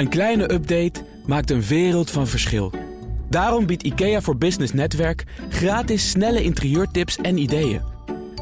[0.00, 2.72] Een kleine update maakt een wereld van verschil.
[3.28, 7.80] Daarom biedt IKEA voor Business Netwerk gratis snelle interieurtips en ideeën.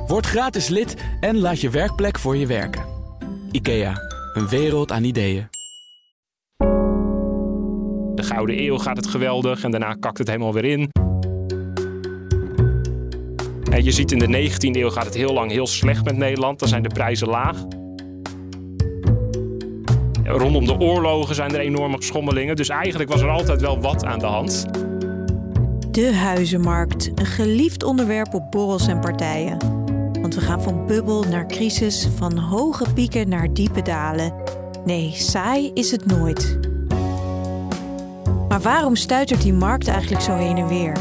[0.06, 2.84] Word gratis lid en laat je werkplek voor je werken.
[3.50, 3.94] IKEA,
[4.34, 5.48] een wereld aan ideeën.
[8.14, 10.90] De Gouden Eeuw gaat het geweldig en daarna kakt het helemaal weer in.
[13.70, 16.59] En je ziet in de 19e eeuw gaat het heel lang heel slecht met Nederland.
[16.59, 17.56] Dan zijn de prijzen laag.
[20.29, 22.56] Rondom de oorlogen zijn er enorme schommelingen.
[22.56, 24.66] Dus eigenlijk was er altijd wel wat aan de hand.
[25.90, 29.58] De huizenmarkt, een geliefd onderwerp op borrels en partijen.
[30.20, 34.33] Want we gaan van bubbel naar crisis, van hoge pieken naar diepe dalen.
[34.84, 36.58] Nee, saai is het nooit.
[38.48, 40.97] Maar waarom stuitert die markt eigenlijk zo heen en weer?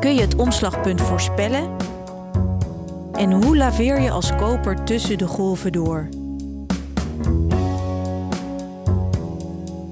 [0.00, 1.68] Kun je het omslagpunt voorspellen?
[3.12, 6.08] En hoe laveer je als koper tussen de golven door?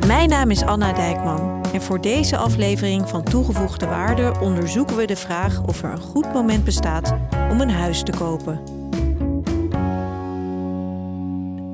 [0.06, 5.16] Mijn naam is Anna Dijkman en voor deze aflevering van Toegevoegde Waarde onderzoeken we de
[5.16, 7.14] vraag of er een goed moment bestaat
[7.50, 8.62] om een huis te kopen.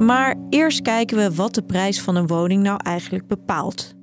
[0.06, 3.94] Maar eerst kijken we wat de prijs van een woning nou eigenlijk bepaalt.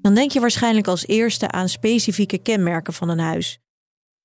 [0.00, 3.58] Dan denk je waarschijnlijk als eerste aan specifieke kenmerken van een huis.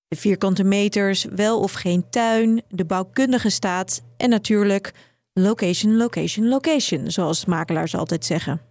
[0.08, 4.94] De vierkante meters, wel of geen tuin, de bouwkundige staat en natuurlijk
[5.34, 8.67] location, location, location, zoals makelaars altijd zeggen.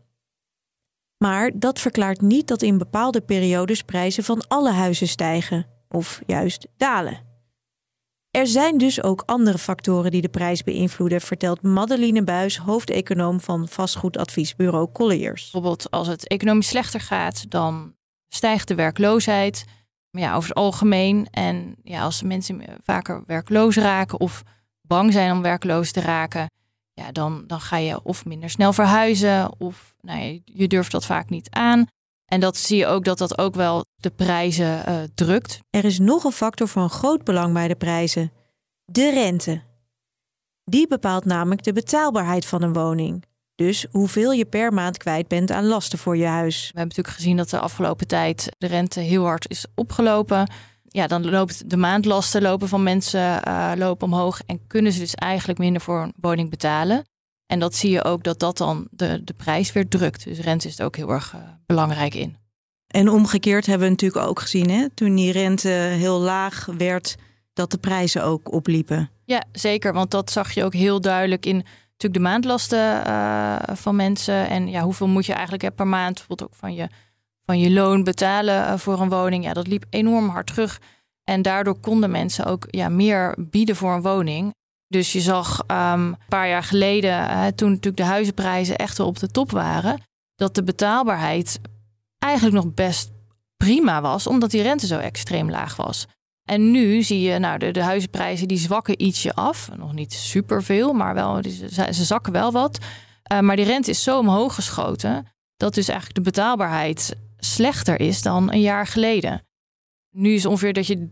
[1.19, 6.67] Maar dat verklaart niet dat in bepaalde periodes prijzen van alle huizen stijgen of juist
[6.77, 7.25] dalen.
[8.31, 13.69] Er zijn dus ook andere factoren die de prijs beïnvloeden, vertelt Madeline Buis, hoofdeconoom van
[13.69, 15.42] vastgoedadviesbureau Colliers.
[15.42, 17.95] Bijvoorbeeld als het economisch slechter gaat, dan
[18.28, 19.64] stijgt de werkloosheid.
[20.11, 21.27] Ja, over het algemeen.
[21.30, 24.42] En ja, als mensen vaker werkloos raken of
[24.80, 26.51] bang zijn om werkloos te raken,
[27.00, 31.30] ja, dan, dan ga je of minder snel verhuizen of nou, je durft dat vaak
[31.30, 31.86] niet aan.
[32.25, 35.61] En dat zie je ook dat dat ook wel de prijzen uh, drukt.
[35.70, 38.33] Er is nog een factor van groot belang bij de prijzen:
[38.85, 39.62] de rente.
[40.64, 43.24] Die bepaalt namelijk de betaalbaarheid van een woning.
[43.55, 46.58] Dus hoeveel je per maand kwijt bent aan lasten voor je huis.
[46.61, 50.51] We hebben natuurlijk gezien dat de afgelopen tijd de rente heel hard is opgelopen.
[50.96, 55.14] Ja, dan loopt de maandlasten lopen van mensen uh, lopen omhoog en kunnen ze dus
[55.14, 57.05] eigenlijk minder voor een woning betalen.
[57.46, 60.24] En dat zie je ook dat dat dan de, de prijs weer drukt.
[60.24, 62.36] Dus rente is er ook heel erg uh, belangrijk in.
[62.86, 64.90] En omgekeerd hebben we natuurlijk ook gezien, hè?
[64.95, 67.17] toen die rente heel laag werd,
[67.52, 69.11] dat de prijzen ook opliepen.
[69.24, 69.92] Ja, zeker.
[69.92, 74.48] Want dat zag je ook heel duidelijk in natuurlijk de maandlasten uh, van mensen.
[74.48, 76.89] En ja, hoeveel moet je eigenlijk per maand bijvoorbeeld ook van je,
[77.46, 79.45] van je loon betalen uh, voor een woning.
[79.45, 80.80] Ja, dat liep enorm hard terug.
[81.24, 84.55] En daardoor konden mensen ook ja, meer bieden voor een woning.
[84.89, 89.18] Dus je zag um, een paar jaar geleden, toen natuurlijk de huizenprijzen echt wel op
[89.18, 90.02] de top waren,
[90.35, 91.61] dat de betaalbaarheid
[92.18, 93.11] eigenlijk nog best
[93.56, 96.06] prima was, omdat die rente zo extreem laag was.
[96.48, 99.68] En nu zie je, nou, de, de huizenprijzen die zwakken ietsje af.
[99.77, 102.79] Nog niet superveel, maar wel, ze, ze zakken wel wat.
[103.33, 107.14] Uh, maar die rente is zo omhoog geschoten dat dus eigenlijk de betaalbaarheid
[107.55, 109.46] slechter is dan een jaar geleden.
[110.11, 111.08] Nu is ongeveer dat je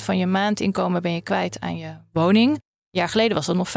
[0.00, 2.50] 23% van je maandinkomen ben je kwijt aan je woning.
[2.50, 2.60] Een
[2.90, 3.72] jaar geleden was dat nog 15%.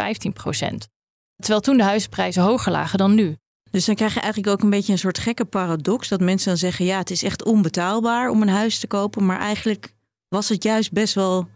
[1.36, 3.38] Terwijl toen de huizenprijzen hoger lagen dan nu.
[3.72, 6.08] Dus dan krijg je eigenlijk ook een beetje een soort gekke paradox.
[6.08, 9.26] Dat mensen dan zeggen, ja, het is echt onbetaalbaar om een huis te kopen.
[9.26, 9.94] Maar eigenlijk
[10.28, 11.48] was het juist best wel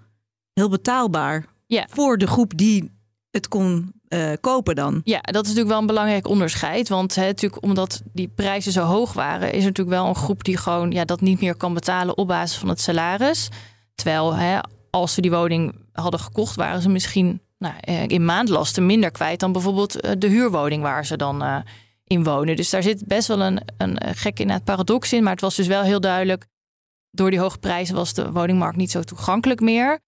[0.53, 1.45] heel betaalbaar.
[1.65, 1.87] Ja.
[1.89, 2.91] Voor de groep die
[3.31, 5.01] het kon uh, kopen dan.
[5.03, 6.89] Ja, dat is natuurlijk wel een belangrijk onderscheid.
[6.89, 10.43] Want hè, natuurlijk, omdat die prijzen zo hoog waren, is er natuurlijk wel een groep
[10.43, 13.49] die gewoon ja, dat niet meer kan betalen op basis van het salaris.
[13.95, 18.85] Terwijl hè, als ze die woning hadden gekocht, waren ze misschien nou, eh, in maandlasten
[18.85, 21.57] minder kwijt dan bijvoorbeeld eh, de huurwoning waar ze dan uh,
[22.03, 22.55] in wonen.
[22.55, 25.23] Dus daar zit best wel een, een gek in het paradox in.
[25.23, 26.45] Maar het was dus wel heel duidelijk.
[27.11, 29.99] Door die hoge prijzen was de woningmarkt niet zo toegankelijk meer.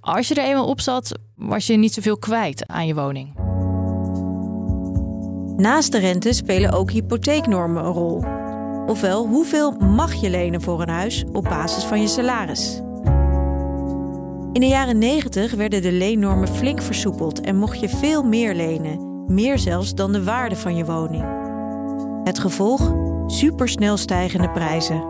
[0.00, 3.34] Als je er eenmaal op zat, was je niet zoveel kwijt aan je woning.
[5.56, 8.24] Naast de rente spelen ook hypotheeknormen een rol.
[8.86, 12.80] Ofwel, hoeveel mag je lenen voor een huis op basis van je salaris?
[14.52, 19.24] In de jaren 90 werden de leennormen flink versoepeld en mocht je veel meer lenen,
[19.26, 21.24] meer zelfs dan de waarde van je woning.
[22.24, 22.94] Het gevolg?
[23.26, 25.04] Supersnel stijgende prijzen.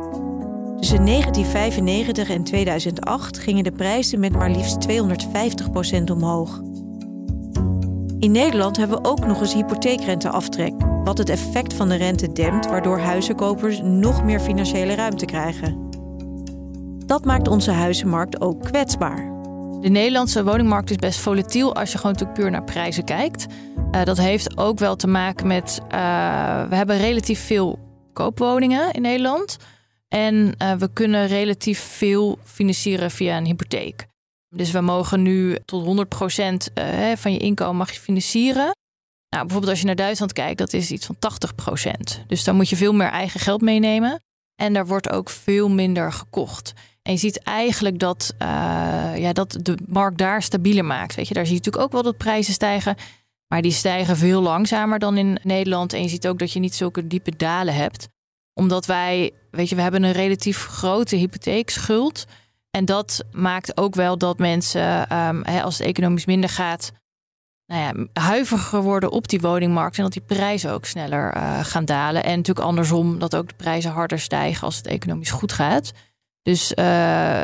[0.84, 6.60] Tussen 1995 en 2008 gingen de prijzen met maar liefst 250% omhoog.
[8.18, 10.72] In Nederland hebben we ook nog eens hypotheekrenteaftrek,
[11.04, 15.88] wat het effect van de rente dempt, waardoor huizenkopers nog meer financiële ruimte krijgen.
[17.06, 19.32] Dat maakt onze huizenmarkt ook kwetsbaar.
[19.80, 23.46] De Nederlandse woningmarkt is best volatiel als je gewoon natuurlijk puur naar prijzen kijkt.
[23.92, 25.88] Uh, dat heeft ook wel te maken met, uh,
[26.68, 27.78] we hebben relatief veel
[28.12, 29.58] koopwoningen in Nederland.
[30.08, 34.06] En uh, we kunnen relatief veel financieren via een hypotheek.
[34.48, 36.72] Dus we mogen nu tot 100%
[37.14, 38.74] van je inkomen mag je financieren.
[39.34, 42.26] Nou, bijvoorbeeld als je naar Duitsland kijkt, dat is iets van 80%.
[42.26, 44.22] Dus dan moet je veel meer eigen geld meenemen.
[44.54, 46.72] En daar wordt ook veel minder gekocht.
[47.02, 48.48] En je ziet eigenlijk dat, uh,
[49.16, 51.14] ja, dat de markt daar stabieler maakt.
[51.14, 52.96] Weet je, daar zie je natuurlijk ook wel dat prijzen stijgen.
[53.48, 55.92] Maar die stijgen veel langzamer dan in Nederland.
[55.92, 58.08] En je ziet ook dat je niet zulke diepe dalen hebt.
[58.54, 62.24] Omdat wij, weet je, we hebben een relatief grote hypotheekschuld.
[62.70, 66.92] En dat maakt ook wel dat mensen, um, als het economisch minder gaat,
[67.66, 69.96] nou ja, huiveriger worden op die woningmarkt.
[69.96, 72.24] En dat die prijzen ook sneller uh, gaan dalen.
[72.24, 75.92] En natuurlijk andersom, dat ook de prijzen harder stijgen als het economisch goed gaat.
[76.42, 76.84] Dus uh,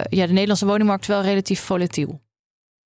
[0.02, 2.20] ja, de Nederlandse woningmarkt is wel relatief volatiel.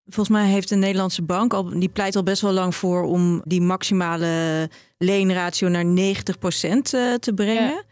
[0.05, 3.43] Volgens mij heeft de Nederlandse bank al, die pleit al best wel lang voor om
[3.45, 7.69] die maximale leenratio naar 90% uh, te brengen.
[7.69, 7.83] Ja.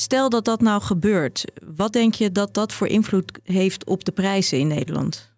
[0.00, 1.44] Stel dat dat nou gebeurt,
[1.76, 5.32] wat denk je dat dat voor invloed heeft op de prijzen in Nederland?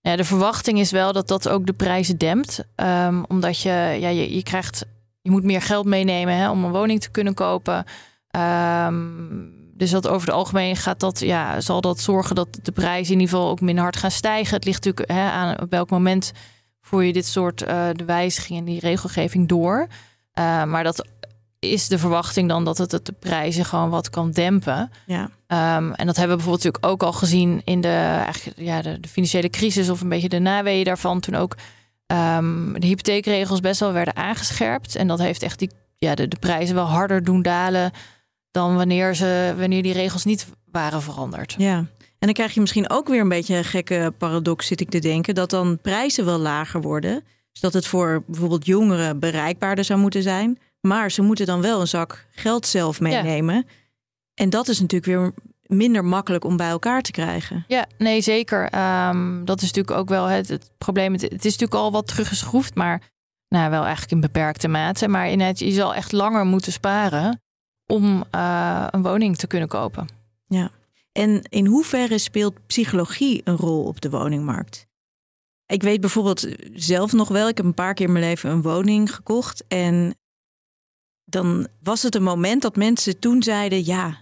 [0.00, 2.64] Ja, de verwachting is wel dat dat ook de prijzen dempt.
[2.76, 3.70] Um, omdat je,
[4.00, 4.86] ja, je, je krijgt,
[5.20, 7.84] je moet meer geld meenemen hè, om een woning te kunnen kopen.
[8.86, 13.14] Um, dus dat over het algemeen gaat dat, ja, zal dat zorgen dat de prijzen
[13.14, 14.54] in ieder geval ook minder hard gaan stijgen.
[14.54, 16.32] Het ligt natuurlijk hè, aan op welk moment
[16.80, 19.86] voer je dit soort uh, de wijzigingen in die regelgeving door.
[20.38, 21.06] Uh, maar dat
[21.70, 24.90] is de verwachting dan dat het, het de prijzen gewoon wat kan dempen.
[25.06, 25.22] Ja.
[25.76, 29.00] Um, en dat hebben we bijvoorbeeld natuurlijk ook al gezien in de, eigenlijk, ja, de,
[29.00, 31.20] de financiële crisis of een beetje de naweeën daarvan.
[31.20, 31.56] Toen ook
[32.06, 34.96] um, de hypotheekregels best wel werden aangescherpt.
[34.96, 37.90] En dat heeft echt die, ja, de, de prijzen wel harder doen dalen
[38.50, 41.54] dan wanneer, ze, wanneer die regels niet waren veranderd.
[41.58, 41.76] Ja.
[42.18, 44.98] En dan krijg je misschien ook weer een beetje een gekke paradox, zit ik te
[44.98, 47.24] denken, dat dan prijzen wel lager worden.
[47.52, 50.58] Zodat het voor bijvoorbeeld jongeren bereikbaarder zou moeten zijn.
[50.86, 53.54] Maar ze moeten dan wel een zak geld zelf meenemen.
[53.54, 53.62] Ja.
[54.34, 55.32] En dat is natuurlijk weer
[55.62, 57.64] minder makkelijk om bij elkaar te krijgen.
[57.68, 58.62] Ja, nee, zeker.
[59.08, 61.12] Um, dat is natuurlijk ook wel het, het probleem.
[61.12, 63.02] Het, het, is natuurlijk al wat teruggeschroefd, maar
[63.48, 65.08] nou, wel eigenlijk in beperkte mate.
[65.08, 67.42] Maar in het, je zal echt langer moeten sparen
[67.86, 70.08] om uh, een woning te kunnen kopen.
[70.46, 70.70] Ja.
[71.12, 74.86] En in hoeverre speelt psychologie een rol op de woningmarkt?
[75.66, 78.62] Ik weet bijvoorbeeld zelf nog wel, ik heb een paar keer in mijn leven een
[78.62, 79.64] woning gekocht.
[79.68, 80.14] En
[81.34, 84.20] dan was het een moment dat mensen toen zeiden: Ja,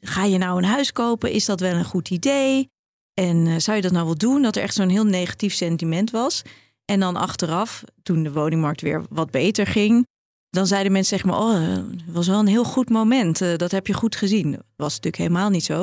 [0.00, 1.30] ga je nou een huis kopen?
[1.30, 2.70] Is dat wel een goed idee?
[3.14, 4.42] En uh, zou je dat nou wel doen?
[4.42, 6.42] Dat er echt zo'n heel negatief sentiment was.
[6.84, 10.06] En dan achteraf, toen de woningmarkt weer wat beter ging,
[10.50, 11.60] dan zeiden mensen zeg maar, oh,
[12.06, 13.40] het was wel een heel goed moment.
[13.40, 14.50] Uh, dat heb je goed gezien.
[14.50, 15.80] Dat was natuurlijk helemaal niet zo.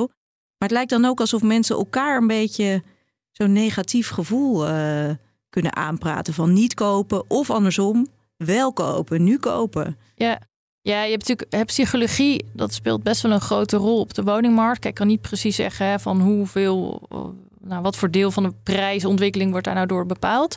[0.58, 2.84] Maar het lijkt dan ook alsof mensen elkaar een beetje
[3.32, 4.66] zo'n negatief gevoel
[5.50, 8.08] kunnen aanpraten van niet kopen of andersom
[8.38, 9.98] wel kopen, nu kopen.
[10.16, 10.40] Ja.
[10.82, 14.80] Ja, je hebt natuurlijk psychologie, dat speelt best wel een grote rol op de woningmarkt.
[14.80, 17.02] Kijk, ik kan niet precies zeggen hè, van hoeveel,
[17.60, 20.56] nou, wat voor deel van de prijsontwikkeling wordt daar nou door bepaald.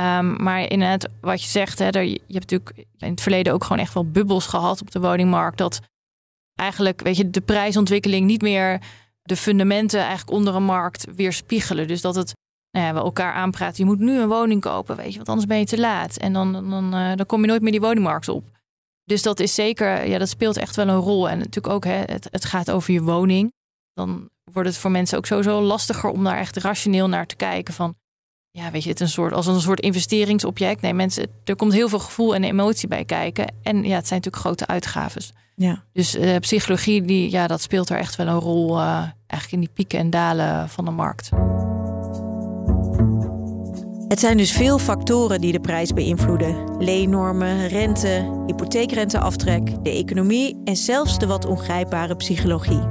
[0.00, 3.62] Um, maar inderdaad, wat je zegt, hè, er, je hebt natuurlijk in het verleden ook
[3.62, 5.58] gewoon echt wel bubbels gehad op de woningmarkt.
[5.58, 5.80] Dat
[6.54, 8.80] eigenlijk, weet je, de prijsontwikkeling niet meer
[9.22, 11.88] de fundamenten eigenlijk onder een markt weerspiegelen.
[11.88, 12.32] Dus dat het
[12.70, 13.84] nou ja, we elkaar aanpraten.
[13.84, 16.16] Je moet nu een woning kopen, weet je, want anders ben je te laat.
[16.16, 18.44] En dan, dan, uh, dan kom je nooit meer die woningmarkt op.
[19.04, 21.28] Dus dat is zeker, ja, dat speelt echt wel een rol.
[21.28, 23.52] En natuurlijk ook, hè, het, het gaat over je woning.
[23.92, 27.74] Dan wordt het voor mensen ook sowieso lastiger om daar echt rationeel naar te kijken.
[27.74, 27.94] Van
[28.50, 30.80] ja, weet je, het een soort, als een soort investeringsobject.
[30.80, 33.54] Nee, mensen, er komt heel veel gevoel en emotie bij kijken.
[33.62, 35.32] En ja, het zijn natuurlijk grote uitgaves.
[35.56, 35.84] Ja.
[35.92, 39.60] Dus uh, psychologie, die, ja, dat speelt er echt wel een rol uh, eigenlijk in
[39.60, 41.30] die pieken en dalen van de markt.
[44.08, 50.76] Het zijn dus veel factoren die de prijs beïnvloeden: leennormen, rente, hypotheekrenteaftrek, de economie en
[50.76, 52.82] zelfs de wat ongrijpbare psychologie.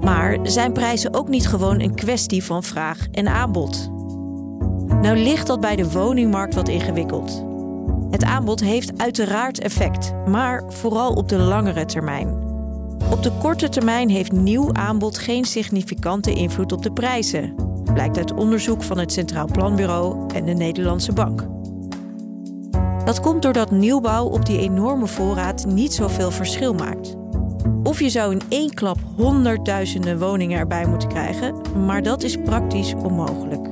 [0.00, 3.90] Maar zijn prijzen ook niet gewoon een kwestie van vraag en aanbod?
[5.02, 7.44] Nou ligt dat bij de woningmarkt wat ingewikkeld.
[8.10, 12.46] Het aanbod heeft uiteraard effect, maar vooral op de langere termijn.
[13.10, 17.54] Op de korte termijn heeft nieuw aanbod geen significante invloed op de prijzen,
[17.92, 21.46] blijkt uit onderzoek van het Centraal Planbureau en de Nederlandse Bank.
[23.04, 27.16] Dat komt doordat nieuwbouw op die enorme voorraad niet zoveel verschil maakt.
[27.82, 31.54] Of je zou in één klap honderdduizenden woningen erbij moeten krijgen,
[31.86, 33.68] maar dat is praktisch onmogelijk.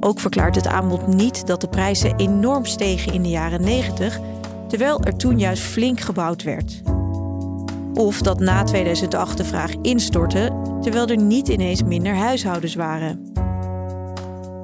[0.00, 4.20] Ook verklaart het aanbod niet dat de prijzen enorm stegen in de jaren 90,
[4.68, 6.82] terwijl er toen juist flink gebouwd werd.
[7.96, 13.32] Of dat na 2008 de vraag instortte, terwijl er niet ineens minder huishoudens waren.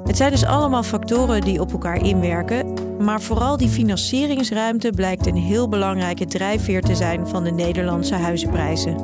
[0.05, 5.37] Het zijn dus allemaal factoren die op elkaar inwerken, maar vooral die financieringsruimte blijkt een
[5.37, 8.97] heel belangrijke drijfveer te zijn van de Nederlandse huizenprijzen.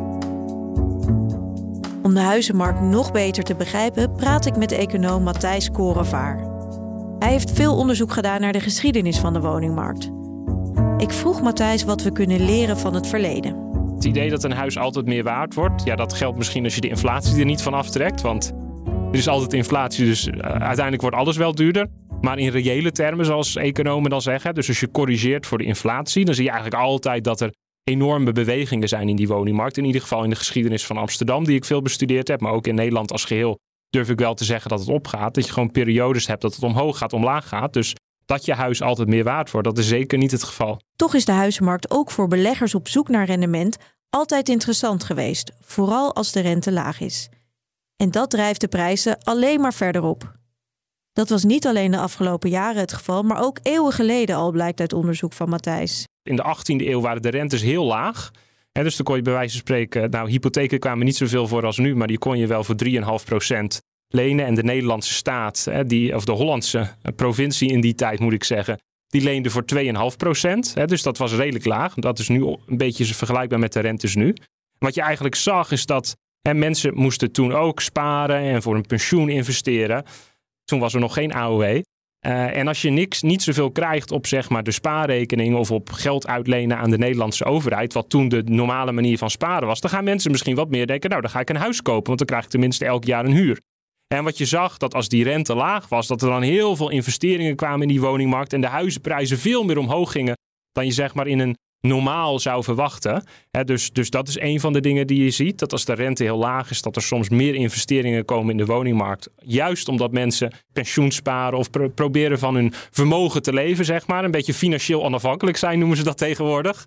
[2.02, 6.46] Om de huizenmarkt nog beter te begrijpen, praat ik met econoom Matthijs Korevaar.
[7.18, 10.10] Hij heeft veel onderzoek gedaan naar de geschiedenis van de woningmarkt.
[10.98, 13.67] Ik vroeg Matthijs wat we kunnen leren van het verleden.
[13.98, 16.80] Het idee dat een huis altijd meer waard wordt, ja, dat geldt misschien als je
[16.80, 18.20] de inflatie er niet van aftrekt.
[18.20, 18.52] Want
[19.12, 21.86] er is altijd inflatie, dus eh, uiteindelijk wordt alles wel duurder.
[22.20, 26.24] Maar in reële termen, zoals economen dan zeggen, dus als je corrigeert voor de inflatie,
[26.24, 27.52] dan zie je eigenlijk altijd dat er
[27.84, 29.76] enorme bewegingen zijn in die woningmarkt.
[29.76, 32.66] In ieder geval in de geschiedenis van Amsterdam, die ik veel bestudeerd heb, maar ook
[32.66, 33.58] in Nederland als geheel
[33.90, 35.34] durf ik wel te zeggen dat het opgaat.
[35.34, 37.72] Dat je gewoon periodes hebt dat het omhoog gaat, omlaag gaat.
[37.72, 37.94] Dus
[38.28, 40.80] dat je huis altijd meer waard wordt, dat is zeker niet het geval.
[40.96, 43.76] Toch is de huizenmarkt ook voor beleggers op zoek naar rendement
[44.10, 47.28] altijd interessant geweest, vooral als de rente laag is.
[47.96, 50.36] En dat drijft de prijzen alleen maar verder op.
[51.12, 54.80] Dat was niet alleen de afgelopen jaren het geval, maar ook eeuwen geleden al blijkt
[54.80, 56.04] uit onderzoek van Matthijs.
[56.22, 58.30] In de 18e eeuw waren de rentes heel laag.
[58.72, 61.64] He, dus dan kon je bij wijze van spreken, nou hypotheken kwamen niet zoveel voor
[61.64, 64.46] als nu, maar die kon je wel voor 3,5% lenen.
[64.46, 68.78] En de Nederlandse staat, die, of de Hollandse provincie in die tijd moet ik zeggen,
[69.08, 70.84] die leende voor 2,5%.
[70.84, 71.94] Dus dat was redelijk laag.
[71.94, 74.34] Dat is nu een beetje vergelijkbaar met de rentes nu.
[74.78, 78.86] Wat je eigenlijk zag is dat hè, mensen moesten toen ook sparen en voor een
[78.86, 80.04] pensioen investeren.
[80.64, 81.82] Toen was er nog geen AOW.
[82.18, 85.90] Eh, en als je niks, niet zoveel krijgt op zeg maar, de spaarrekening of op
[85.90, 89.90] geld uitlenen aan de Nederlandse overheid, wat toen de normale manier van sparen was, dan
[89.90, 92.26] gaan mensen misschien wat meer denken, nou dan ga ik een huis kopen, want dan
[92.26, 93.60] krijg ik tenminste elk jaar een huur.
[94.14, 96.90] En wat je zag, dat als die rente laag was, dat er dan heel veel
[96.90, 100.36] investeringen kwamen in die woningmarkt en de huizenprijzen veel meer omhoog gingen
[100.72, 103.24] dan je zeg maar in een normaal zou verwachten.
[103.64, 105.58] dus, dus dat is een van de dingen die je ziet.
[105.58, 108.66] Dat als de rente heel laag is, dat er soms meer investeringen komen in de
[108.66, 109.30] woningmarkt.
[109.36, 114.24] Juist omdat mensen pensioen sparen of proberen van hun vermogen te leven, zeg maar.
[114.24, 116.84] Een beetje financieel onafhankelijk zijn, noemen ze dat tegenwoordig.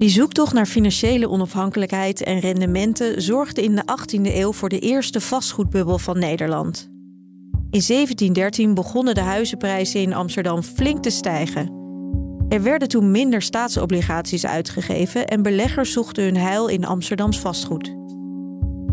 [0.00, 5.20] Die zoektocht naar financiële onafhankelijkheid en rendementen zorgde in de 18e eeuw voor de eerste
[5.20, 6.88] vastgoedbubbel van Nederland.
[7.52, 11.72] In 1713 begonnen de huizenprijzen in Amsterdam flink te stijgen.
[12.48, 17.84] Er werden toen minder staatsobligaties uitgegeven en beleggers zochten hun heil in Amsterdams vastgoed.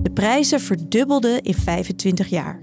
[0.02, 2.62] De prijzen verdubbelden in 25 jaar.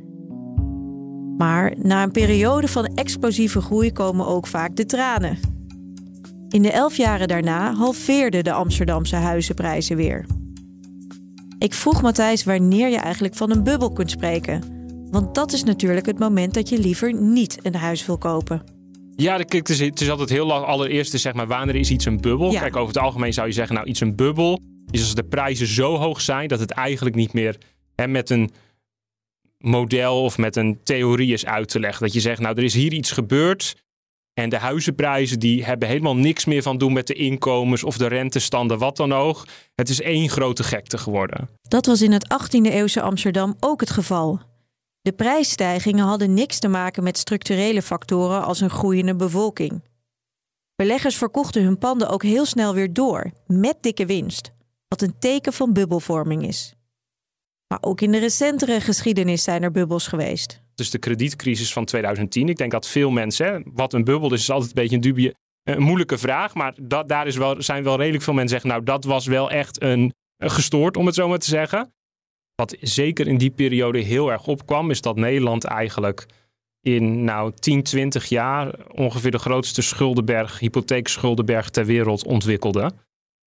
[1.36, 5.53] Maar na een periode van explosieve groei komen ook vaak de tranen.
[6.54, 10.26] In de elf jaren daarna halveerden de Amsterdamse huizenprijzen weer.
[11.58, 14.62] Ik vroeg Matthijs wanneer je eigenlijk van een bubbel kunt spreken.
[15.10, 18.62] Want dat is natuurlijk het moment dat je liever niet een huis wil kopen.
[19.16, 20.64] Ja, het, is, het is altijd heel lang.
[20.64, 22.50] Allereerst is zeg maar, wanneer is iets een bubbel?
[22.50, 25.66] Kijk, over het algemeen zou je zeggen, nou, iets een bubbel is als de prijzen
[25.66, 27.56] zo hoog zijn dat het eigenlijk niet meer
[27.94, 28.50] hè, met een
[29.58, 32.02] model of met een theorie is uit te leggen.
[32.02, 33.74] Dat je zegt, nou, er is hier iets gebeurd
[34.34, 38.06] en de huizenprijzen die hebben helemaal niks meer van doen met de inkomens of de
[38.06, 39.46] rentestanden, wat dan ook.
[39.74, 41.48] Het is één grote gekte geworden.
[41.62, 44.40] Dat was in het 18e eeuwse Amsterdam ook het geval.
[45.00, 49.82] De prijsstijgingen hadden niks te maken met structurele factoren als een groeiende bevolking.
[50.76, 54.52] Beleggers verkochten hun panden ook heel snel weer door, met dikke winst,
[54.88, 56.74] wat een teken van bubbelvorming is.
[57.68, 60.63] Maar ook in de recentere geschiedenis zijn er bubbels geweest.
[60.74, 62.48] Dus de kredietcrisis van 2010.
[62.48, 65.34] Ik denk dat veel mensen, wat een bubbel is, is altijd een beetje een dubie,
[65.62, 66.54] een moeilijke vraag.
[66.54, 69.50] Maar dat, daar is wel, zijn wel redelijk veel mensen zeggen, nou dat was wel
[69.50, 71.92] echt een, een gestoord, om het zo maar te zeggen.
[72.54, 76.26] Wat zeker in die periode heel erg opkwam, is dat Nederland eigenlijk
[76.80, 82.92] in nou, 10, 20 jaar ongeveer de grootste schuldenberg, hypotheekschuldenberg ter wereld ontwikkelde.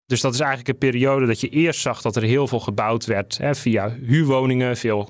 [0.05, 3.05] Dus dat is eigenlijk een periode dat je eerst zag dat er heel veel gebouwd
[3.05, 5.10] werd hè, via huurwoningen, veel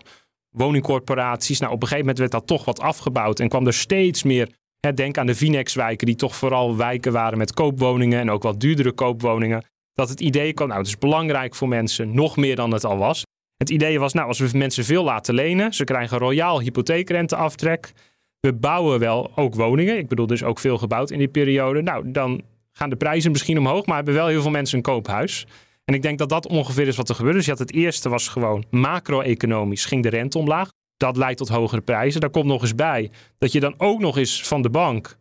[0.57, 1.59] woningcorporaties.
[1.59, 4.49] Nou, op een gegeven moment werd dat toch wat afgebouwd en kwam er steeds meer.
[4.79, 8.59] Hè, denk aan de Vinex-wijken, die toch vooral wijken waren met koopwoningen en ook wat
[8.59, 9.65] duurdere koopwoningen.
[9.93, 12.97] Dat het idee kwam, nou, het is belangrijk voor mensen, nog meer dan het al
[12.97, 13.23] was.
[13.57, 17.91] Het idee was, nou, als we mensen veel laten lenen, ze krijgen royaal hypotheekrenteaftrek.
[18.39, 19.97] We bouwen wel ook woningen.
[19.97, 21.81] Ik bedoel, dus ook veel gebouwd in die periode.
[21.81, 25.45] Nou, dan gaan de prijzen misschien omhoog, maar hebben wel heel veel mensen een koophuis.
[25.87, 27.37] En ik denk dat dat ongeveer is wat er gebeurde.
[27.37, 30.71] Dus je had het eerste was gewoon macro-economisch ging de rente omlaag.
[30.97, 32.21] Dat leidt tot hogere prijzen.
[32.21, 35.17] Daar komt nog eens bij dat je dan ook nog eens van de bank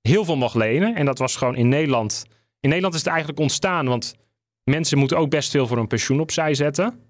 [0.00, 0.94] heel veel mag lenen.
[0.94, 2.24] En dat was gewoon in Nederland.
[2.60, 4.14] In Nederland is het eigenlijk ontstaan, want
[4.64, 7.00] mensen moeten ook best veel voor een pensioen opzij zetten.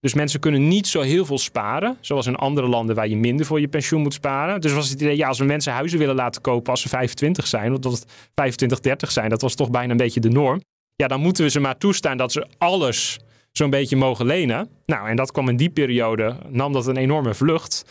[0.00, 3.46] Dus mensen kunnen niet zo heel veel sparen, zoals in andere landen waar je minder
[3.46, 4.60] voor je pensioen moet sparen.
[4.60, 7.46] Dus was het idee, ja, als we mensen huizen willen laten kopen als ze 25
[7.46, 10.60] zijn, want dat het 25, 30 zijn, dat was toch bijna een beetje de norm.
[11.00, 13.18] Ja, dan moeten we ze maar toestaan dat ze alles
[13.52, 14.68] zo'n beetje mogen lenen.
[14.86, 17.84] Nou, en dat kwam in die periode, nam dat een enorme vlucht.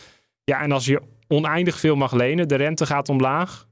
[0.44, 3.66] Ja, en als je oneindig veel mag lenen, de rente gaat omlaag.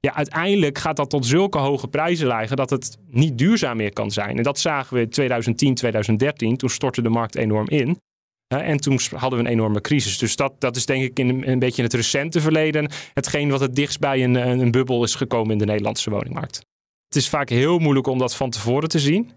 [0.00, 4.10] Ja, uiteindelijk gaat dat tot zulke hoge prijzen leiden dat het niet duurzaam meer kan
[4.10, 4.36] zijn.
[4.36, 6.56] En dat zagen we in 2010, 2013.
[6.56, 8.00] Toen stortte de markt enorm in.
[8.46, 10.18] En toen hadden we een enorme crisis.
[10.18, 13.60] Dus dat, dat is denk ik in een beetje in het recente verleden hetgeen wat
[13.60, 16.72] het dichtst bij een, een bubbel is gekomen in de Nederlandse woningmarkt.
[17.14, 19.30] Het is vaak heel moeilijk om dat van tevoren te zien.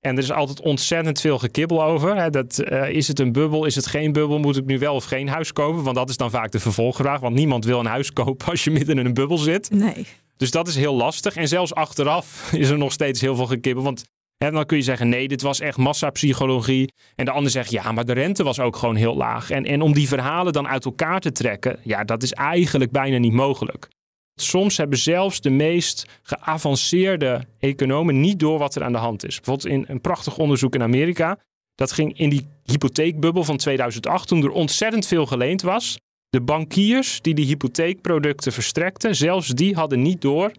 [0.00, 2.30] En er is altijd ontzettend veel gekibbel over.
[2.30, 3.64] Dat, uh, is het een bubbel?
[3.64, 4.38] Is het geen bubbel?
[4.38, 5.82] Moet ik nu wel of geen huis kopen?
[5.82, 7.20] Want dat is dan vaak de vervolgvraag.
[7.20, 9.70] Want niemand wil een huis kopen als je midden in een bubbel zit.
[9.70, 10.06] Nee.
[10.36, 11.36] Dus dat is heel lastig.
[11.36, 13.82] En zelfs achteraf is er nog steeds heel veel gekibbel.
[13.82, 14.04] Want
[14.36, 16.92] hè, dan kun je zeggen: nee, dit was echt massapsychologie.
[17.14, 19.50] En de ander zegt: ja, maar de rente was ook gewoon heel laag.
[19.50, 23.18] En, en om die verhalen dan uit elkaar te trekken, ja, dat is eigenlijk bijna
[23.18, 23.88] niet mogelijk.
[24.34, 29.36] Soms hebben zelfs de meest geavanceerde economen niet door wat er aan de hand is.
[29.36, 31.38] Bijvoorbeeld in een prachtig onderzoek in Amerika.
[31.74, 35.98] Dat ging in die hypotheekbubbel van 2008, toen er ontzettend veel geleend was.
[36.28, 40.52] De bankiers die die hypotheekproducten verstrekten, zelfs die hadden niet door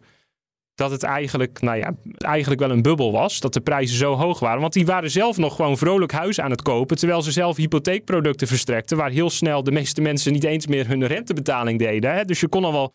[0.75, 3.39] dat het eigenlijk, nou ja, eigenlijk wel een bubbel was.
[3.39, 4.62] Dat de prijzen zo hoog waren.
[4.62, 6.98] Want die waren zelf nog gewoon vrolijk huis aan het kopen.
[6.98, 8.98] Terwijl ze zelf hypotheekproducten verstrekten.
[8.98, 12.27] Waar heel snel de meeste mensen niet eens meer hun rentebetaling deden.
[12.27, 12.94] Dus je kon al wel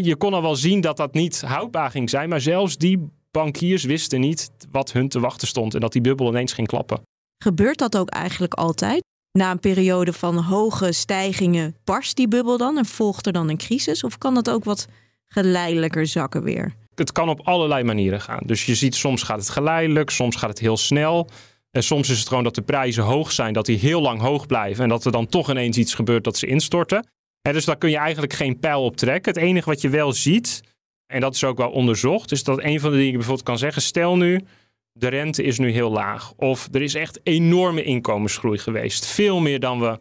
[0.00, 3.84] je kon al wel zien dat dat niet houdbaar ging zijn, maar zelfs die bankiers
[3.84, 7.00] wisten niet wat hun te wachten stond en dat die bubbel ineens ging klappen.
[7.38, 9.02] Gebeurt dat ook eigenlijk altijd?
[9.38, 13.56] Na een periode van hoge stijgingen barst die bubbel dan en volgt er dan een
[13.56, 14.04] crisis?
[14.04, 14.86] Of kan dat ook wat
[15.26, 16.74] geleidelijker zakken weer?
[16.94, 18.42] Het kan op allerlei manieren gaan.
[18.46, 21.28] Dus je ziet soms gaat het geleidelijk, soms gaat het heel snel.
[21.70, 24.46] En soms is het gewoon dat de prijzen hoog zijn, dat die heel lang hoog
[24.46, 27.06] blijven en dat er dan toch ineens iets gebeurt dat ze instorten
[27.42, 29.32] dus daar kun je eigenlijk geen pijl op trekken.
[29.32, 30.60] Het enige wat je wel ziet,
[31.06, 33.82] en dat is ook wel onderzocht, is dat een van de dingen bijvoorbeeld kan zeggen:
[33.82, 34.40] stel nu,
[34.92, 36.32] de rente is nu heel laag.
[36.36, 39.06] Of er is echt enorme inkomensgroei geweest.
[39.06, 39.98] Veel meer dan we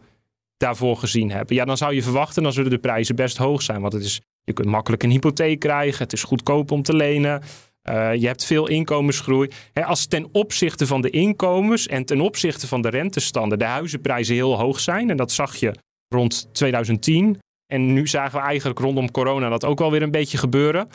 [0.57, 1.55] daarvoor gezien hebben.
[1.55, 3.81] Ja, dan zou je verwachten, dan zullen de prijzen best hoog zijn.
[3.81, 6.03] Want het is, je kunt makkelijk een hypotheek krijgen.
[6.03, 7.41] Het is goedkoop om te lenen.
[7.89, 9.49] Uh, je hebt veel inkomensgroei.
[9.73, 14.59] als ten opzichte van de inkomens en ten opzichte van de rentestanden de huizenprijzen heel
[14.59, 15.75] hoog zijn, en dat zag je
[16.13, 17.39] rond 2010.
[17.67, 20.87] En nu zagen we eigenlijk rondom corona dat ook wel weer een beetje gebeuren.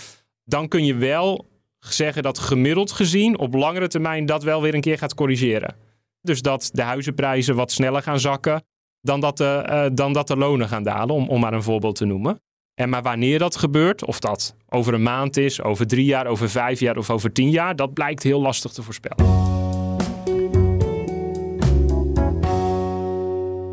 [0.44, 1.46] Dan kun je wel
[1.78, 5.76] zeggen dat gemiddeld gezien op langere termijn dat wel weer een keer gaat corrigeren.
[6.20, 8.62] Dus dat de huizenprijzen wat sneller gaan zakken
[9.00, 11.96] dan dat de, uh, dan dat de lonen gaan dalen, om, om maar een voorbeeld
[11.96, 12.40] te noemen.
[12.74, 16.50] En maar wanneer dat gebeurt, of dat over een maand is, over drie jaar, over
[16.50, 19.55] vijf jaar of over tien jaar, dat blijkt heel lastig te voorspellen.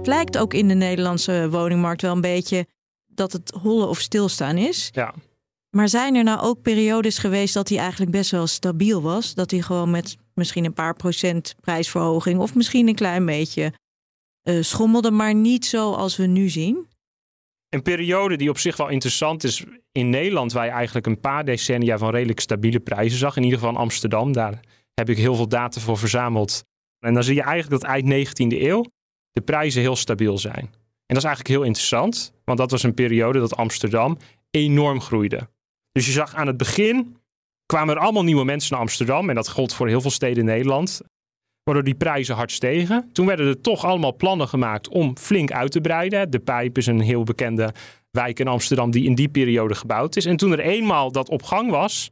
[0.04, 2.68] Het lijkt ook in de Nederlandse woningmarkt wel een beetje
[3.06, 4.90] dat het hollen of stilstaan is.
[4.92, 5.14] Ja.
[5.70, 9.34] Maar zijn er nou ook periodes geweest dat hij eigenlijk best wel stabiel was?
[9.34, 13.74] Dat hij gewoon met misschien een paar procent prijsverhoging of misschien een klein beetje
[14.44, 16.88] uh, schommelde, maar niet zo als we nu zien?
[17.70, 21.46] Een periode die op zich wel interessant is in Nederland, waar je eigenlijk een paar
[21.46, 23.38] decennia van redelijk stabiele prijzen zag.
[23.38, 24.60] In ieder geval in Amsterdam, daar
[24.94, 26.64] heb ik heel veel data voor verzameld.
[27.00, 28.86] En dan zie je eigenlijk dat eind 19e eeuw
[29.34, 30.70] de prijzen heel stabiel zijn.
[31.06, 34.18] En dat is eigenlijk heel interessant, want dat was een periode dat Amsterdam
[34.52, 35.50] enorm groeide.
[35.92, 37.18] Dus je zag aan het begin
[37.66, 40.46] kwamen er allemaal nieuwe mensen naar Amsterdam en dat gold voor heel veel steden in
[40.46, 41.02] Nederland.
[41.64, 43.10] Waardoor die prijzen hard stegen.
[43.14, 46.30] Toen werden er toch allemaal plannen gemaakt om flink uit te breiden.
[46.30, 47.74] De Pijp is een heel bekende
[48.12, 50.26] wijk in Amsterdam die in die periode gebouwd is.
[50.26, 52.12] En toen er eenmaal dat op gang was,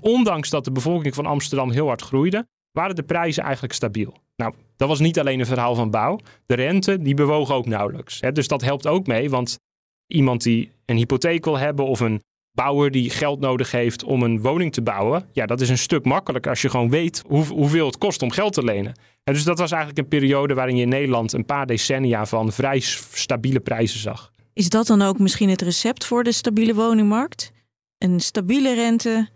[0.00, 4.16] ondanks dat de bevolking van Amsterdam heel hard groeide, waren de prijzen eigenlijk stabiel.
[4.40, 6.18] Nou, dat was niet alleen een verhaal van bouw.
[6.46, 8.20] De rente, die bewoog ook nauwelijks.
[8.20, 8.32] Hè?
[8.32, 9.58] Dus dat helpt ook mee, want
[10.06, 12.22] iemand die een hypotheek wil hebben of een
[12.52, 16.04] bouwer die geld nodig heeft om een woning te bouwen, ja, dat is een stuk
[16.04, 18.92] makkelijker als je gewoon weet hoe, hoeveel het kost om geld te lenen.
[19.24, 22.52] En dus dat was eigenlijk een periode waarin je in Nederland een paar decennia van
[22.52, 22.80] vrij
[23.12, 24.32] stabiele prijzen zag.
[24.52, 27.52] Is dat dan ook misschien het recept voor de stabiele woningmarkt?
[27.98, 29.28] Een stabiele rente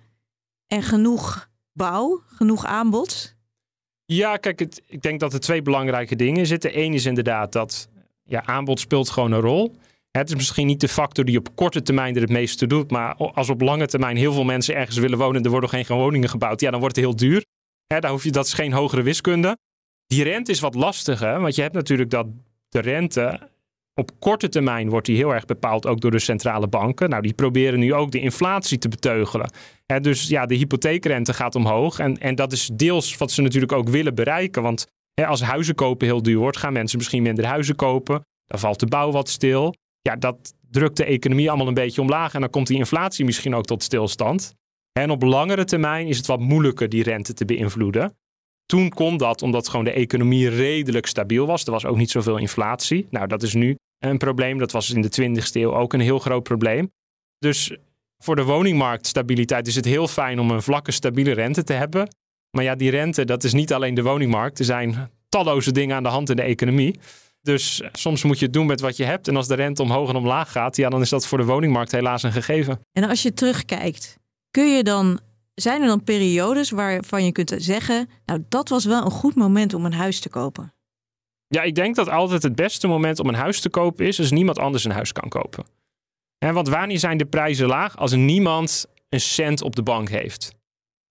[0.66, 3.33] en genoeg bouw, genoeg aanbod?
[4.06, 6.78] Ja, kijk, ik denk dat er twee belangrijke dingen zitten.
[6.78, 7.88] Eén is inderdaad dat
[8.24, 9.74] ja, aanbod speelt gewoon een rol.
[10.10, 12.90] Het is misschien niet de factor die op korte termijn er het meeste doet.
[12.90, 15.84] Maar als op lange termijn heel veel mensen ergens willen wonen en er worden geen
[15.86, 17.44] woningen gebouwd, ja, dan wordt het heel duur.
[17.86, 19.56] Hè, daar hoef je, dat is geen hogere wiskunde.
[20.06, 22.26] Die rente is wat lastiger, want je hebt natuurlijk dat
[22.68, 23.48] de rente
[23.94, 27.10] op korte termijn wordt die heel erg bepaald ook door de centrale banken.
[27.10, 29.50] Nou, die proberen nu ook de inflatie te beteugelen.
[30.00, 31.98] dus ja, de hypotheekrente gaat omhoog.
[31.98, 34.62] En, en dat is deels wat ze natuurlijk ook willen bereiken.
[34.62, 38.24] Want als huizen kopen heel duur wordt, gaan mensen misschien minder huizen kopen.
[38.46, 39.74] Dan valt de bouw wat stil.
[40.00, 42.34] Ja, dat drukt de economie allemaal een beetje omlaag.
[42.34, 44.54] En dan komt die inflatie misschien ook tot stilstand.
[44.92, 48.16] En op langere termijn is het wat moeilijker die rente te beïnvloeden.
[48.66, 51.64] Toen kon dat omdat gewoon de economie redelijk stabiel was.
[51.64, 53.06] Er was ook niet zoveel inflatie.
[53.10, 53.76] Nou, dat is nu
[54.08, 54.58] een probleem.
[54.58, 56.92] Dat was in de 20e eeuw ook een heel groot probleem.
[57.38, 57.76] Dus
[58.18, 62.08] voor de woningmarktstabiliteit is het heel fijn om een vlakke, stabiele rente te hebben.
[62.50, 64.58] Maar ja, die rente, dat is niet alleen de woningmarkt.
[64.58, 66.98] Er zijn talloze dingen aan de hand in de economie.
[67.42, 69.28] Dus soms moet je het doen met wat je hebt.
[69.28, 71.92] En als de rente omhoog en omlaag gaat, ja, dan is dat voor de woningmarkt
[71.92, 72.80] helaas een gegeven.
[72.92, 74.18] En als je terugkijkt,
[74.50, 75.20] kun je dan,
[75.54, 79.74] zijn er dan periodes waarvan je kunt zeggen, nou dat was wel een goed moment
[79.74, 80.74] om een huis te kopen?
[81.46, 84.30] Ja, ik denk dat altijd het beste moment om een huis te kopen is als
[84.30, 85.64] niemand anders een huis kan kopen.
[86.38, 87.96] want wanneer zijn de prijzen laag?
[87.96, 90.54] Als niemand een cent op de bank heeft.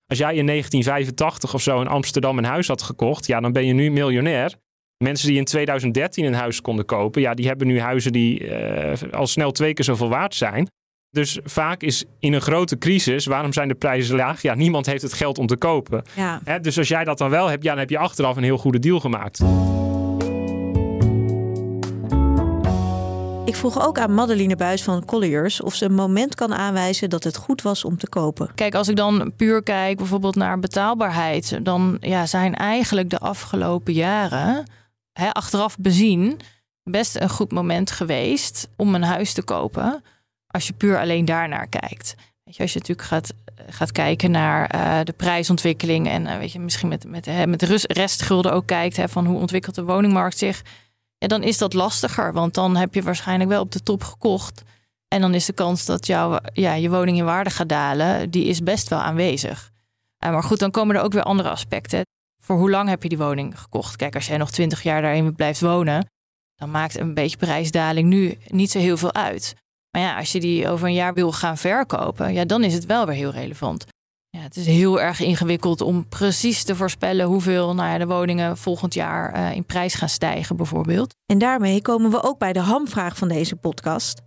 [0.08, 3.66] Als jij in 1985 of zo in Amsterdam een huis had gekocht, ja, dan ben
[3.66, 4.56] je nu miljonair.
[5.04, 8.94] Mensen die in 2013 een huis konden kopen, ja, die hebben nu huizen die uh,
[9.12, 10.68] al snel twee keer zoveel waard zijn.
[11.10, 14.42] Dus vaak is in een grote crisis, waarom zijn de prijzen laag?
[14.42, 16.04] Ja, niemand heeft het geld om te kopen.
[16.16, 16.60] Ja.
[16.60, 18.80] dus als jij dat dan wel hebt, ja, dan heb je achteraf een heel goede
[18.80, 19.40] deal gemaakt.
[23.54, 27.24] Ik vroeg ook aan Madeline Buis van Colliers of ze een moment kan aanwijzen dat
[27.24, 28.54] het goed was om te kopen.
[28.56, 33.94] Kijk, als ik dan puur kijk bijvoorbeeld naar betaalbaarheid, dan ja, zijn eigenlijk de afgelopen
[33.94, 34.66] jaren,
[35.12, 36.40] hè, achteraf bezien,
[36.84, 40.04] best een goed moment geweest om een huis te kopen.
[40.48, 42.16] Als je puur alleen daarnaar kijkt.
[42.44, 43.34] Weet je, als je natuurlijk gaat,
[43.70, 48.68] gaat kijken naar uh, de prijsontwikkeling en uh, weet je, misschien met, met, met ook
[48.68, 50.62] kijkt hè, van hoe ontwikkelt de woningmarkt zich
[51.28, 52.34] dan is dat lastiger.
[52.34, 54.64] Want dan heb je waarschijnlijk wel op de top gekocht.
[55.08, 58.46] En dan is de kans dat jouw, ja, je woning in waarde gaat dalen, die
[58.46, 59.72] is best wel aanwezig.
[60.26, 62.02] Uh, maar goed, dan komen er ook weer andere aspecten.
[62.42, 63.96] Voor hoe lang heb je die woning gekocht?
[63.96, 66.12] Kijk, als jij nog twintig jaar daarin blijft wonen,
[66.56, 69.56] dan maakt een beetje prijsdaling nu niet zo heel veel uit.
[69.92, 72.86] Maar ja, als je die over een jaar wil gaan verkopen, ja, dan is het
[72.86, 73.86] wel weer heel relevant.
[74.44, 78.94] Het is heel erg ingewikkeld om precies te voorspellen hoeveel nou ja, de woningen volgend
[78.94, 81.16] jaar uh, in prijs gaan stijgen, bijvoorbeeld.
[81.26, 84.22] En daarmee komen we ook bij de hamvraag van deze podcast.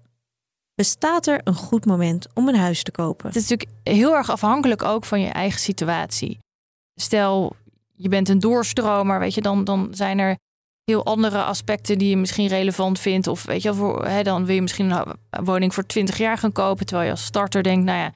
[0.74, 3.26] Bestaat er een goed moment om een huis te kopen?
[3.26, 6.38] Het is natuurlijk heel erg afhankelijk ook van je eigen situatie.
[6.94, 7.56] Stel,
[7.94, 10.36] je bent een doorstromer, weet je, dan, dan zijn er
[10.84, 13.26] heel andere aspecten die je misschien relevant vindt.
[13.26, 16.52] Of weet je, voor, hè, dan wil je misschien een woning voor 20 jaar gaan
[16.52, 16.86] kopen.
[16.86, 18.12] Terwijl je als starter denkt, nou ja,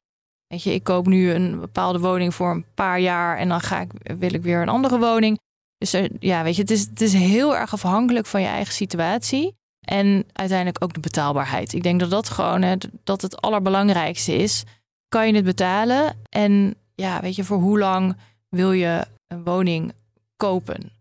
[0.50, 3.80] Weet je, ik koop nu een bepaalde woning voor een paar jaar en dan ga
[3.80, 5.38] ik, wil ik weer een andere woning.
[5.78, 9.54] Dus ja, weet je, het is, het is heel erg afhankelijk van je eigen situatie.
[9.80, 11.72] En uiteindelijk ook de betaalbaarheid.
[11.72, 14.64] Ik denk dat dat gewoon het, dat het allerbelangrijkste is.
[15.08, 16.16] Kan je het betalen?
[16.28, 18.16] En ja, weet je, voor hoe lang
[18.48, 19.92] wil je een woning
[20.36, 20.92] kopen?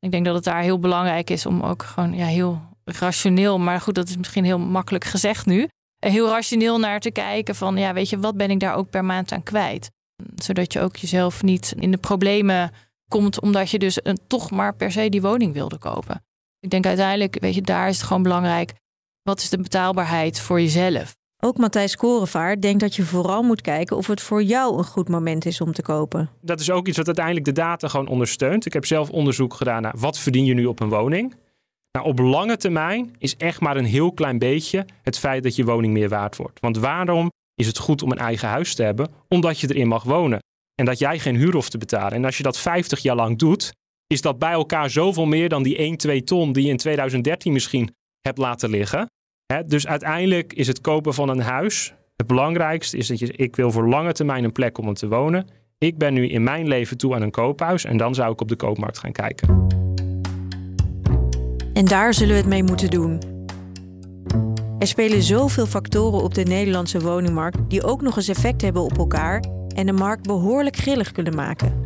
[0.00, 3.80] Ik denk dat het daar heel belangrijk is om ook gewoon ja, heel rationeel, maar
[3.80, 5.68] goed, dat is misschien heel makkelijk gezegd nu
[6.10, 9.04] heel rationeel naar te kijken van, ja, weet je, wat ben ik daar ook per
[9.04, 9.90] maand aan kwijt?
[10.34, 12.70] Zodat je ook jezelf niet in de problemen
[13.08, 16.24] komt omdat je dus een, toch maar per se die woning wilde kopen.
[16.60, 18.72] Ik denk uiteindelijk, weet je, daar is het gewoon belangrijk.
[19.22, 21.16] Wat is de betaalbaarheid voor jezelf?
[21.44, 25.08] Ook Matthijs Korenvaar denkt dat je vooral moet kijken of het voor jou een goed
[25.08, 26.30] moment is om te kopen.
[26.40, 28.66] Dat is ook iets wat uiteindelijk de data gewoon ondersteunt.
[28.66, 31.34] Ik heb zelf onderzoek gedaan naar wat verdien je nu op een woning.
[31.98, 35.64] Nou, op lange termijn is echt maar een heel klein beetje het feit dat je
[35.64, 36.60] woning meer waard wordt.
[36.60, 39.10] Want waarom is het goed om een eigen huis te hebben?
[39.28, 40.38] Omdat je erin mag wonen.
[40.74, 42.12] En dat jij geen huur hoeft te betalen.
[42.12, 43.72] En als je dat 50 jaar lang doet,
[44.06, 47.52] is dat bij elkaar zoveel meer dan die 1, 2 ton die je in 2013
[47.52, 49.10] misschien hebt laten liggen.
[49.66, 51.94] dus uiteindelijk is het kopen van een huis.
[52.16, 55.48] Het belangrijkste is dat je, ik wil voor lange termijn een plek om te wonen.
[55.78, 58.48] Ik ben nu in mijn leven toe aan een koophuis en dan zou ik op
[58.48, 59.82] de koopmarkt gaan kijken.
[61.74, 63.20] En daar zullen we het mee moeten doen.
[64.78, 68.98] Er spelen zoveel factoren op de Nederlandse woningmarkt die ook nog eens effect hebben op
[68.98, 71.82] elkaar en de markt behoorlijk grillig kunnen maken.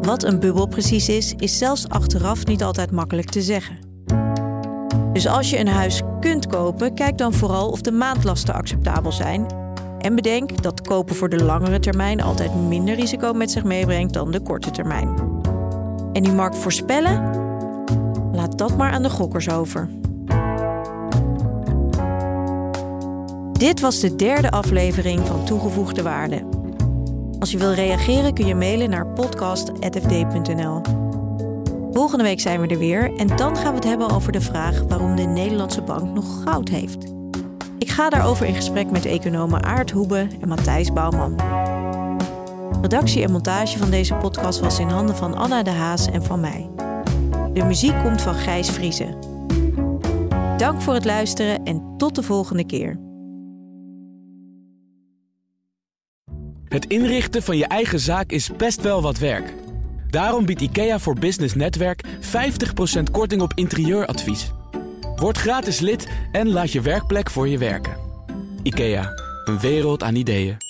[0.00, 3.78] Wat een bubbel precies is, is zelfs achteraf niet altijd makkelijk te zeggen.
[5.12, 9.46] Dus als je een huis kunt kopen, kijk dan vooral of de maandlasten acceptabel zijn.
[9.98, 14.30] En bedenk dat kopen voor de langere termijn altijd minder risico met zich meebrengt dan
[14.30, 15.08] de korte termijn.
[16.12, 17.45] En die markt voorspellen?
[18.46, 19.88] Laat dat maar aan de gokkers over.
[23.52, 26.44] Dit was de derde aflevering van Toegevoegde Waarde.
[27.38, 30.80] Als je wil reageren kun je mailen naar podcast.fd.nl.
[31.92, 34.82] Volgende week zijn we er weer en dan gaan we het hebben over de vraag
[34.82, 37.04] waarom de Nederlandse bank nog goud heeft.
[37.78, 41.36] Ik ga daarover in gesprek met economen Aart Hoebe en Matthijs Bouwman.
[42.80, 46.40] Redactie en montage van deze podcast was in handen van Anna de Haas en van
[46.40, 46.70] mij.
[47.56, 49.18] De muziek komt van Gijs Vriezen.
[50.56, 52.98] Dank voor het luisteren en tot de volgende keer.
[56.68, 59.54] Het inrichten van je eigen zaak is best wel wat werk.
[60.10, 64.52] Daarom biedt IKEA voor Business Netwerk 50% korting op interieuradvies.
[65.16, 67.96] Word gratis lid en laat je werkplek voor je werken.
[68.62, 69.12] IKEA,
[69.44, 70.65] een wereld aan ideeën.